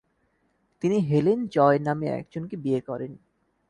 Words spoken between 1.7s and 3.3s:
নামে একজনকে বিয়ে করেন।